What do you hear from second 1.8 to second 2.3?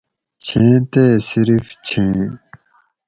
چھیں